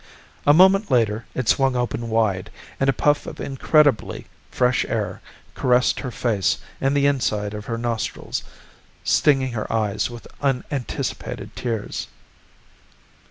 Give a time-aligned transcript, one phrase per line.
[0.47, 5.21] A moment later it swung open wide and a puff of incredibly fresh air
[5.53, 8.43] caressed her face and the inside of her nostrils,
[9.03, 12.07] stinging her eyes with unanticipated tears.